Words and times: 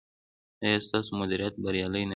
ایا 0.63 0.77
ستاسو 0.87 1.11
مدیریت 1.19 1.55
بریالی 1.63 2.01
نه 2.03 2.07
دی؟ 2.07 2.09